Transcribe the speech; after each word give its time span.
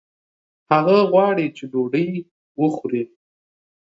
هغه 0.71 0.97
غواړي 1.11 1.47
چې 1.55 1.63
ډوډۍ 1.71 2.09
وخوړي 2.59 3.03